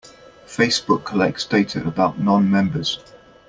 [0.47, 2.97] Facebook collects data about non-members.